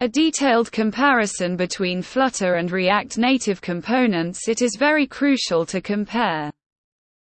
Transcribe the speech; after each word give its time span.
a 0.00 0.08
detailed 0.08 0.70
comparison 0.72 1.56
between 1.56 2.02
Flutter 2.02 2.56
and 2.56 2.70
React 2.70 3.16
Native 3.16 3.62
components 3.62 4.46
it 4.46 4.60
is 4.60 4.76
very 4.78 5.06
crucial 5.06 5.64
to 5.64 5.80
compare 5.80 6.50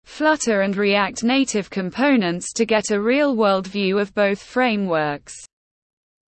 Flutter 0.04 0.62
and 0.62 0.74
React 0.74 1.22
Native 1.22 1.69
components 1.69 2.50
to 2.54 2.64
get 2.64 2.90
a 2.90 2.98
real-world 2.98 3.66
view 3.66 3.98
of 3.98 4.14
both 4.14 4.43
frameworks. 4.43 5.35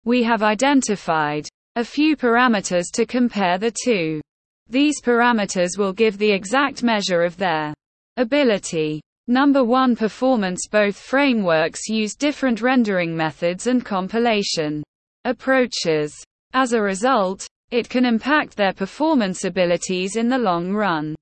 We 0.06 0.22
have 0.22 0.42
identified 0.42 1.46
a 1.76 1.84
few 1.84 2.16
parameters 2.16 2.86
to 2.94 3.04
compare 3.04 3.58
the 3.58 3.74
two. 3.84 4.22
These 4.66 5.02
parameters 5.02 5.76
will 5.76 5.92
give 5.92 6.16
the 6.16 6.32
exact 6.32 6.82
measure 6.82 7.22
of 7.22 7.36
their 7.36 7.74
ability. 8.16 9.02
Number 9.28 9.62
1 9.62 9.94
Performance 9.94 10.66
Both 10.70 10.96
frameworks 10.96 11.86
use 11.86 12.14
different 12.14 12.62
rendering 12.62 13.14
methods 13.14 13.66
and 13.66 13.84
compilation 13.84 14.82
approaches. 15.26 16.14
As 16.52 16.72
a 16.72 16.82
result, 16.82 17.46
it 17.70 17.88
can 17.88 18.04
impact 18.04 18.56
their 18.56 18.72
performance 18.72 19.44
abilities 19.44 20.16
in 20.16 20.28
the 20.28 20.38
long 20.38 20.72
run. 20.72 21.14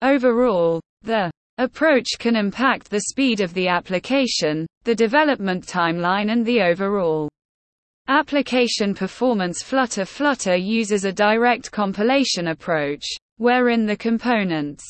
Overall, 0.00 0.80
the 1.02 1.30
approach 1.58 2.06
can 2.18 2.36
impact 2.36 2.88
the 2.88 3.00
speed 3.10 3.40
of 3.40 3.52
the 3.52 3.68
application, 3.68 4.66
the 4.84 4.94
development 4.94 5.66
timeline 5.66 6.32
and 6.32 6.46
the 6.46 6.62
overall 6.62 7.28
application 8.06 8.94
performance 8.94 9.62
Flutter 9.62 10.06
Flutter 10.06 10.56
uses 10.56 11.04
a 11.04 11.12
direct 11.12 11.70
compilation 11.70 12.48
approach, 12.48 13.04
wherein 13.36 13.84
the 13.84 13.96
components 13.96 14.84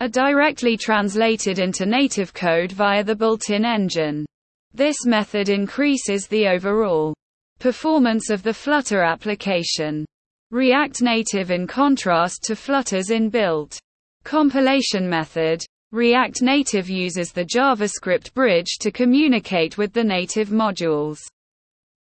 are 0.00 0.08
directly 0.08 0.78
translated 0.78 1.58
into 1.58 1.84
native 1.84 2.32
code 2.32 2.72
via 2.72 3.04
the 3.04 3.14
built-in 3.14 3.66
engine. 3.66 4.24
This 4.72 5.04
method 5.04 5.50
increases 5.50 6.26
the 6.26 6.48
overall 6.48 7.12
performance 7.62 8.28
of 8.28 8.42
the 8.42 8.52
Flutter 8.52 9.04
application. 9.04 10.04
React 10.50 11.00
Native 11.02 11.52
in 11.52 11.68
contrast 11.68 12.42
to 12.42 12.56
Flutter's 12.56 13.10
inbuilt 13.10 13.78
compilation 14.24 15.08
method, 15.08 15.62
React 15.92 16.42
Native 16.42 16.90
uses 16.90 17.30
the 17.30 17.44
JavaScript 17.44 18.34
bridge 18.34 18.78
to 18.80 18.90
communicate 18.90 19.78
with 19.78 19.92
the 19.92 20.02
native 20.02 20.48
modules. 20.48 21.20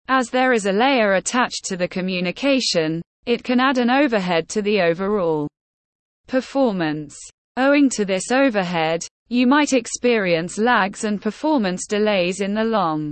As 0.06 0.30
there 0.30 0.52
is 0.52 0.66
a 0.66 0.72
layer 0.72 1.14
attached 1.14 1.64
to 1.64 1.76
the 1.76 1.88
communication, 1.88 3.02
it 3.26 3.42
can 3.42 3.58
add 3.58 3.78
an 3.78 3.90
overhead 3.90 4.48
to 4.50 4.62
the 4.62 4.80
overall 4.80 5.48
performance. 6.28 7.18
Owing 7.56 7.90
to 7.90 8.04
this 8.04 8.30
overhead, 8.30 9.04
you 9.28 9.48
might 9.48 9.72
experience 9.72 10.56
lags 10.56 11.02
and 11.02 11.20
performance 11.20 11.88
delays 11.88 12.40
in 12.40 12.54
the 12.54 12.62
long 12.62 13.10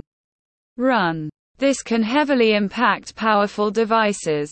run. 0.77 1.29
This 1.61 1.83
can 1.83 2.01
heavily 2.01 2.55
impact 2.55 3.15
powerful 3.15 3.69
devices. 3.69 4.51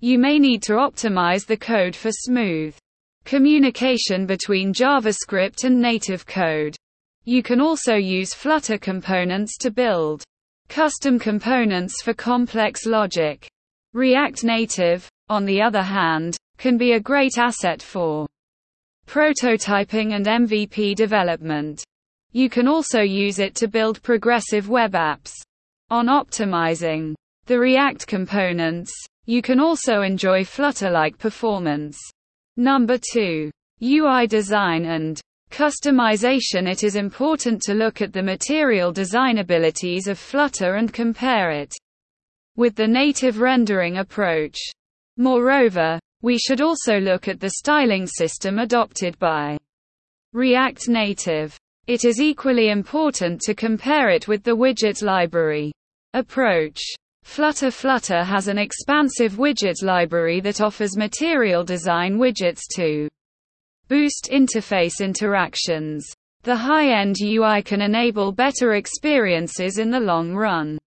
You 0.00 0.18
may 0.18 0.40
need 0.40 0.64
to 0.64 0.72
optimize 0.72 1.46
the 1.46 1.56
code 1.56 1.94
for 1.94 2.10
smooth 2.10 2.76
Communication 3.24 4.26
between 4.26 4.74
JavaScript 4.74 5.62
and 5.62 5.80
native 5.80 6.26
code. 6.26 6.74
You 7.22 7.44
can 7.44 7.60
also 7.60 7.94
use 7.94 8.34
Flutter 8.34 8.78
components 8.78 9.58
to 9.58 9.70
build 9.70 10.24
custom 10.68 11.20
components 11.20 12.02
for 12.02 12.14
complex 12.14 12.84
logic. 12.84 13.48
React 13.92 14.42
Native, 14.42 15.08
on 15.28 15.44
the 15.44 15.62
other 15.62 15.82
hand, 15.82 16.36
can 16.58 16.76
be 16.76 16.94
a 16.94 17.00
great 17.00 17.38
asset 17.38 17.80
for 17.80 18.26
prototyping 19.06 20.16
and 20.16 20.26
MVP 20.26 20.96
development. 20.96 21.84
You 22.32 22.50
can 22.50 22.66
also 22.66 23.02
use 23.02 23.38
it 23.38 23.54
to 23.54 23.68
build 23.68 24.02
progressive 24.02 24.68
web 24.68 24.94
apps. 24.94 25.32
On 25.90 26.06
optimizing 26.06 27.16
the 27.46 27.58
React 27.58 28.06
components, 28.06 28.92
you 29.26 29.42
can 29.42 29.58
also 29.58 30.02
enjoy 30.02 30.44
Flutter-like 30.44 31.18
performance. 31.18 31.98
Number 32.56 32.96
2. 33.12 33.50
UI 33.82 34.28
design 34.28 34.84
and 34.84 35.20
customization 35.50 36.70
It 36.70 36.84
is 36.84 36.94
important 36.94 37.60
to 37.62 37.74
look 37.74 38.00
at 38.02 38.12
the 38.12 38.22
material 38.22 38.92
design 38.92 39.38
abilities 39.38 40.06
of 40.06 40.16
Flutter 40.16 40.76
and 40.76 40.92
compare 40.92 41.50
it 41.50 41.74
with 42.56 42.76
the 42.76 42.86
native 42.86 43.40
rendering 43.40 43.98
approach. 43.98 44.60
Moreover, 45.16 45.98
we 46.22 46.38
should 46.38 46.60
also 46.60 47.00
look 47.00 47.26
at 47.26 47.40
the 47.40 47.50
styling 47.58 48.06
system 48.06 48.60
adopted 48.60 49.18
by 49.18 49.58
React 50.34 50.88
Native. 50.88 51.56
It 51.88 52.04
is 52.04 52.20
equally 52.20 52.70
important 52.70 53.40
to 53.40 53.54
compare 53.56 54.10
it 54.10 54.28
with 54.28 54.44
the 54.44 54.56
widget 54.56 55.02
library 55.02 55.72
approach. 56.14 56.80
Flutter 57.22 57.70
Flutter 57.70 58.24
has 58.24 58.48
an 58.48 58.58
expansive 58.58 59.34
widget 59.34 59.82
library 59.82 60.40
that 60.40 60.60
offers 60.60 60.96
material 60.96 61.62
design 61.64 62.18
widgets 62.18 62.62
to 62.74 63.08
boost 63.88 64.28
interface 64.32 65.00
interactions. 65.00 66.06
The 66.42 66.56
high-end 66.56 67.16
UI 67.22 67.62
can 67.62 67.82
enable 67.82 68.32
better 68.32 68.74
experiences 68.74 69.78
in 69.78 69.90
the 69.90 70.00
long 70.00 70.34
run. 70.34 70.78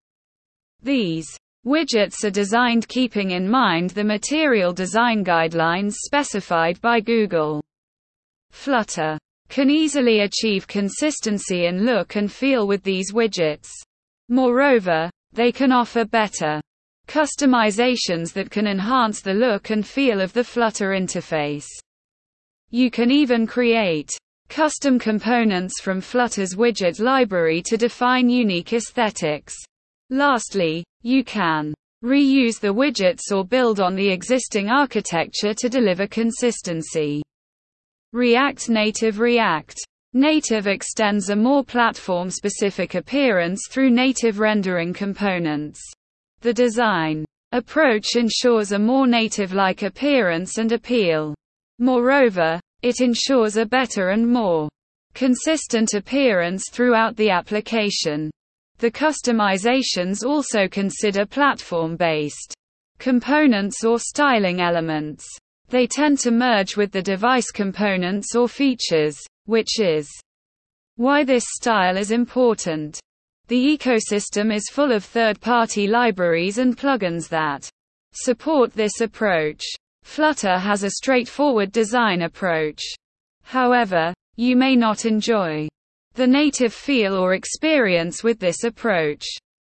These 0.81 1.27
widgets 1.65 2.23
are 2.23 2.31
designed 2.31 2.87
keeping 2.87 3.31
in 3.31 3.49
mind 3.49 3.91
the 3.91 4.03
material 4.03 4.73
design 4.73 5.23
guidelines 5.23 5.93
specified 5.93 6.81
by 6.81 6.99
Google. 6.99 7.63
Flutter 8.51 9.17
can 9.49 9.69
easily 9.69 10.21
achieve 10.21 10.67
consistency 10.67 11.67
in 11.67 11.85
look 11.85 12.15
and 12.15 12.31
feel 12.31 12.67
with 12.67 12.83
these 12.83 13.13
widgets. 13.13 13.69
Moreover, 14.33 15.11
they 15.31 15.51
can 15.51 15.71
offer 15.71 16.05
better 16.05 16.59
customizations 17.07 18.33
that 18.33 18.49
can 18.49 18.65
enhance 18.65 19.21
the 19.21 19.35
look 19.35 19.69
and 19.69 19.85
feel 19.85 20.19
of 20.19 20.33
the 20.33 20.43
Flutter 20.43 20.89
interface. 20.89 21.67
You 22.71 22.89
can 22.89 23.11
even 23.11 23.45
create 23.45 24.09
custom 24.49 24.97
components 24.97 25.79
from 25.81 26.01
Flutter's 26.01 26.55
widget 26.55 26.99
library 26.99 27.61
to 27.61 27.77
define 27.77 28.27
unique 28.27 28.73
aesthetics. 28.73 29.53
Lastly, 30.09 30.83
you 31.03 31.23
can 31.23 31.71
reuse 32.03 32.59
the 32.59 32.73
widgets 32.73 33.31
or 33.31 33.45
build 33.45 33.79
on 33.79 33.93
the 33.93 34.09
existing 34.09 34.67
architecture 34.67 35.53
to 35.53 35.69
deliver 35.69 36.07
consistency. 36.07 37.21
React 38.13 38.69
Native 38.69 39.19
React 39.19 39.79
Native 40.15 40.67
extends 40.67 41.29
a 41.29 41.35
more 41.35 41.63
platform-specific 41.63 42.93
appearance 42.93 43.67
through 43.67 43.89
native 43.89 44.37
rendering 44.37 44.93
components. 44.93 45.81
The 46.41 46.53
design 46.53 47.25
approach 47.51 48.15
ensures 48.15 48.73
a 48.73 48.79
more 48.79 49.07
native-like 49.07 49.81
appearance 49.81 50.59
and 50.59 50.71
appeal. 50.71 51.33
Moreover, 51.79 52.59
it 52.83 53.01
ensures 53.01 53.57
a 53.57 53.65
better 53.65 54.09
and 54.09 54.31
more 54.31 54.69
consistent 55.15 55.95
appearance 55.95 56.69
throughout 56.69 57.15
the 57.15 57.31
application. 57.31 58.29
The 58.77 58.91
customizations 58.91 60.23
also 60.23 60.67
consider 60.67 61.25
platform-based 61.25 62.53
components 62.99 63.83
or 63.83 63.97
styling 63.97 64.61
elements. 64.61 65.25
They 65.69 65.87
tend 65.87 66.19
to 66.19 66.29
merge 66.29 66.77
with 66.77 66.91
the 66.91 67.01
device 67.01 67.49
components 67.49 68.35
or 68.35 68.47
features 68.47 69.19
which 69.45 69.79
is 69.79 70.09
why 70.95 71.23
this 71.23 71.45
style 71.47 71.97
is 71.97 72.11
important. 72.11 72.99
The 73.47 73.77
ecosystem 73.77 74.53
is 74.53 74.69
full 74.71 74.91
of 74.91 75.03
third-party 75.03 75.87
libraries 75.87 76.59
and 76.59 76.77
plugins 76.77 77.27
that 77.29 77.69
support 78.13 78.73
this 78.73 79.01
approach. 79.01 79.63
Flutter 80.03 80.57
has 80.57 80.83
a 80.83 80.91
straightforward 80.91 81.71
design 81.71 82.21
approach. 82.21 82.81
However, 83.43 84.13
you 84.35 84.55
may 84.55 84.75
not 84.75 85.05
enjoy 85.05 85.67
the 86.13 86.27
native 86.27 86.73
feel 86.73 87.15
or 87.15 87.33
experience 87.33 88.23
with 88.23 88.39
this 88.39 88.63
approach. 88.63 89.25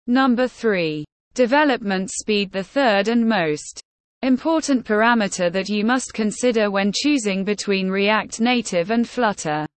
Number 0.05 0.47
3. 0.47 1.03
Development 1.33 2.09
speed 2.11 2.51
The 2.51 2.63
third 2.63 3.07
and 3.07 3.27
most 3.27 3.81
Important 4.23 4.83
parameter 4.83 5.51
that 5.51 5.69
you 5.69 5.85
must 5.85 6.11
consider 6.11 6.71
when 6.71 6.91
choosing 6.91 7.43
between 7.43 7.87
React 7.87 8.41
Native 8.41 8.89
and 8.89 9.07
Flutter 9.07 9.67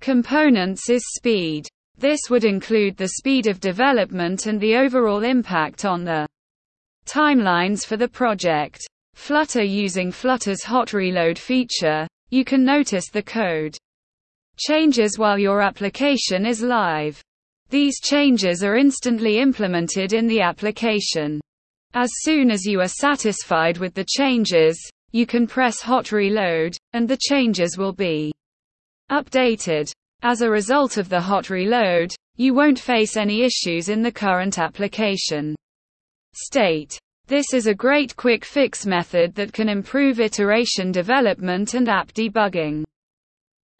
components 0.00 0.90
is 0.90 1.04
speed. 1.14 1.68
This 1.96 2.18
would 2.30 2.44
include 2.44 2.96
the 2.96 3.10
speed 3.18 3.46
of 3.46 3.60
development 3.60 4.46
and 4.46 4.60
the 4.60 4.74
overall 4.74 5.22
impact 5.22 5.84
on 5.84 6.02
the 6.02 6.26
timelines 7.06 7.86
for 7.86 7.96
the 7.96 8.08
project. 8.08 8.84
Flutter 9.14 9.62
using 9.62 10.10
Flutter's 10.10 10.64
hot 10.64 10.92
reload 10.92 11.38
feature, 11.38 12.08
you 12.30 12.44
can 12.44 12.64
notice 12.64 13.08
the 13.08 13.22
code 13.22 13.76
changes 14.58 15.16
while 15.16 15.38
your 15.38 15.62
application 15.62 16.44
is 16.44 16.60
live. 16.60 17.22
These 17.68 18.00
changes 18.00 18.64
are 18.64 18.76
instantly 18.76 19.38
implemented 19.38 20.12
in 20.12 20.26
the 20.26 20.40
application. 20.40 21.40
As 21.94 22.10
soon 22.20 22.50
as 22.50 22.64
you 22.64 22.80
are 22.80 22.88
satisfied 22.88 23.78
with 23.78 23.94
the 23.94 24.04
changes, 24.04 24.78
you 25.10 25.26
can 25.26 25.46
press 25.46 25.80
hot 25.80 26.12
reload, 26.12 26.76
and 26.92 27.08
the 27.08 27.18
changes 27.20 27.76
will 27.76 27.92
be 27.92 28.32
updated. 29.10 29.90
As 30.22 30.40
a 30.40 30.50
result 30.50 30.98
of 30.98 31.08
the 31.08 31.20
hot 31.20 31.50
reload, 31.50 32.14
you 32.36 32.54
won't 32.54 32.78
face 32.78 33.16
any 33.16 33.42
issues 33.42 33.88
in 33.88 34.02
the 34.02 34.12
current 34.12 34.58
application. 34.58 35.56
State. 36.32 36.96
This 37.26 37.52
is 37.52 37.66
a 37.66 37.74
great 37.74 38.14
quick 38.16 38.44
fix 38.44 38.86
method 38.86 39.34
that 39.34 39.52
can 39.52 39.68
improve 39.68 40.20
iteration 40.20 40.92
development 40.92 41.74
and 41.74 41.88
app 41.88 42.12
debugging. 42.12 42.84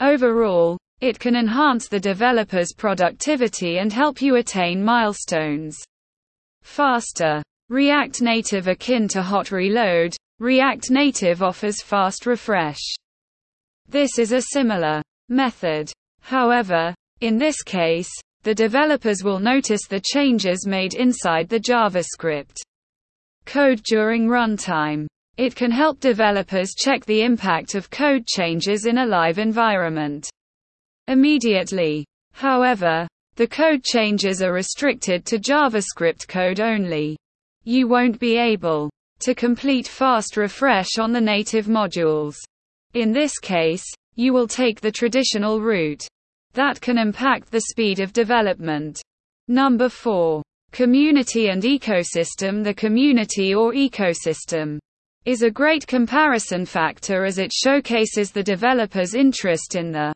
Overall, 0.01 0.79
it 1.01 1.19
can 1.19 1.37
enhance 1.37 1.89
the 1.89 2.01
developer's 2.01 2.73
productivity 2.73 3.79
and 3.79 3.93
help 3.93 4.21
you 4.21 4.37
attain 4.37 4.83
milestones 4.83 5.79
faster. 6.63 7.43
React 7.70 8.22
Native 8.22 8.67
akin 8.67 9.06
to 9.06 9.22
Hot 9.22 9.52
Reload, 9.52 10.17
React 10.40 10.90
Native 10.90 11.40
offers 11.40 11.81
fast 11.81 12.26
refresh. 12.26 12.81
This 13.88 14.19
is 14.19 14.32
a 14.32 14.43
similar 14.43 15.00
method. 15.28 15.93
However, 16.20 16.93
in 17.20 17.38
this 17.38 17.62
case, 17.62 18.11
the 18.43 18.56
developers 18.56 19.22
will 19.22 19.38
notice 19.38 19.87
the 19.87 20.00
changes 20.00 20.67
made 20.67 20.94
inside 20.94 21.49
the 21.49 21.61
JavaScript 21.61 22.56
code 23.46 23.84
during 23.84 24.26
runtime. 24.26 25.06
It 25.37 25.55
can 25.55 25.70
help 25.70 26.00
developers 26.00 26.75
check 26.76 27.05
the 27.05 27.22
impact 27.22 27.76
of 27.76 27.88
code 27.88 28.26
changes 28.26 28.84
in 28.84 28.99
a 28.99 29.06
live 29.06 29.38
environment 29.38 30.28
immediately. 31.06 32.05
However, 32.32 33.06
the 33.37 33.46
code 33.46 33.84
changes 33.84 34.43
are 34.43 34.52
restricted 34.52 35.25
to 35.26 35.38
JavaScript 35.38 36.26
code 36.26 36.58
only. 36.58 37.17
You 37.70 37.87
won't 37.87 38.19
be 38.19 38.37
able 38.37 38.90
to 39.20 39.32
complete 39.32 39.87
fast 39.87 40.37
refresh 40.37 40.99
on 40.99 41.12
the 41.12 41.20
native 41.20 41.67
modules. 41.67 42.34
In 42.94 43.12
this 43.12 43.38
case, 43.38 43.84
you 44.17 44.32
will 44.32 44.49
take 44.49 44.81
the 44.81 44.90
traditional 44.90 45.61
route. 45.61 46.05
That 46.55 46.81
can 46.81 46.99
impact 46.99 47.52
the 47.52 47.61
speed 47.61 48.00
of 48.00 48.12
development. 48.12 49.00
Number 49.46 49.88
4. 49.88 50.43
Community 50.72 51.50
and 51.50 51.62
ecosystem 51.62 52.64
The 52.64 52.75
community 52.75 53.55
or 53.55 53.72
ecosystem 53.72 54.81
is 55.25 55.43
a 55.43 55.50
great 55.52 55.87
comparison 55.87 56.67
factor 56.67 57.25
as 57.25 57.38
it 57.38 57.52
showcases 57.52 58.32
the 58.32 58.43
developer's 58.43 59.14
interest 59.14 59.76
in 59.76 59.93
the 59.93 60.12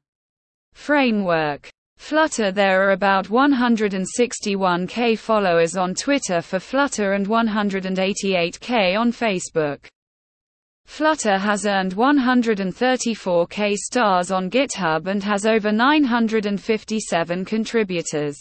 framework. 0.72 1.70
Flutter 1.96 2.52
There 2.52 2.86
are 2.86 2.92
about 2.92 3.28
161k 3.28 5.18
followers 5.18 5.76
on 5.76 5.94
Twitter 5.94 6.42
for 6.42 6.58
Flutter 6.58 7.14
and 7.14 7.26
188k 7.26 8.98
on 8.98 9.10
Facebook. 9.10 9.86
Flutter 10.86 11.38
has 11.38 11.66
earned 11.66 11.94
134k 11.94 13.74
stars 13.76 14.30
on 14.30 14.50
GitHub 14.50 15.06
and 15.06 15.22
has 15.22 15.46
over 15.46 15.72
957 15.72 17.44
contributors. 17.44 18.36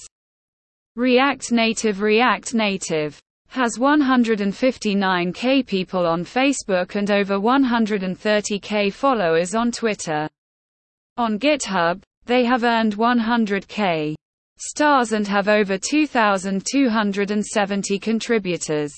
React 0.96 1.52
Native 1.54 2.02
React 2.02 2.54
Native 2.54 3.20
has 3.48 3.78
159k 3.78 5.66
people 5.66 6.06
on 6.06 6.26
Facebook 6.26 6.96
and 6.96 7.10
over 7.10 7.40
130k 7.40 8.92
followers 8.92 9.56
on 9.56 9.72
Twitter. 9.72 10.28
On 11.18 11.40
GitHub, 11.40 12.02
they 12.26 12.46
have 12.46 12.64
earned 12.64 12.96
100k 12.96 14.16
stars 14.58 15.12
and 15.12 15.28
have 15.28 15.48
over 15.48 15.78
2,270 15.78 18.00
contributors. 18.00 18.94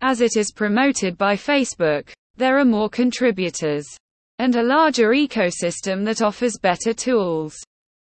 As 0.00 0.20
it 0.20 0.36
is 0.36 0.52
promoted 0.52 1.16
by 1.16 1.36
Facebook, 1.36 2.12
there 2.36 2.58
are 2.58 2.64
more 2.64 2.88
contributors 2.88 3.86
and 4.38 4.56
a 4.56 4.62
larger 4.62 5.10
ecosystem 5.10 6.04
that 6.04 6.20
offers 6.20 6.58
better 6.60 6.92
tools. 6.92 7.56